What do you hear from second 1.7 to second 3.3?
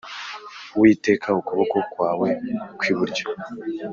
kwawe kw’iburyo